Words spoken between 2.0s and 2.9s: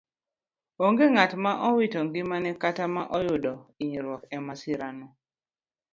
ngimane kata